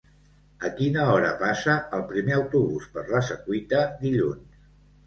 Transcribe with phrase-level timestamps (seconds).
[0.69, 4.63] A quina hora passa el primer autobús per la Secuita dilluns?